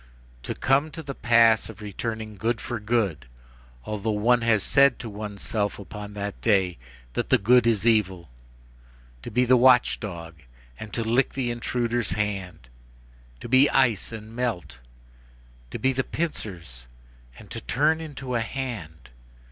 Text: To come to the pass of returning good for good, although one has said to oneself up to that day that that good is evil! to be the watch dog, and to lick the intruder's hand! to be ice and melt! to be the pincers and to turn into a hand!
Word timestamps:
To 0.41 0.55
come 0.55 0.89
to 0.97 1.03
the 1.03 1.13
pass 1.13 1.69
of 1.69 1.79
returning 1.79 2.33
good 2.33 2.59
for 2.59 2.79
good, 2.79 3.27
although 3.85 4.09
one 4.09 4.41
has 4.41 4.63
said 4.63 4.97
to 4.97 5.07
oneself 5.11 5.79
up 5.79 5.89
to 5.89 6.07
that 6.15 6.41
day 6.41 6.79
that 7.13 7.29
that 7.29 7.43
good 7.43 7.67
is 7.67 7.85
evil! 7.85 8.27
to 9.21 9.29
be 9.29 9.45
the 9.45 9.55
watch 9.57 9.99
dog, 9.99 10.37
and 10.79 10.91
to 10.93 11.03
lick 11.03 11.33
the 11.33 11.51
intruder's 11.51 12.13
hand! 12.13 12.67
to 13.41 13.47
be 13.47 13.69
ice 13.69 14.11
and 14.11 14.35
melt! 14.35 14.79
to 15.69 15.77
be 15.77 15.93
the 15.93 16.03
pincers 16.03 16.87
and 17.37 17.51
to 17.51 17.61
turn 17.61 18.01
into 18.01 18.33
a 18.33 18.41
hand! 18.41 19.09